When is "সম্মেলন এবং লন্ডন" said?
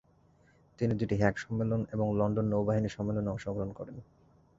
1.37-2.45